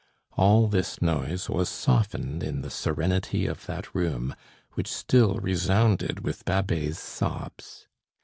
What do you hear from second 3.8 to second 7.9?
room, which still resounded with Babet's sobs.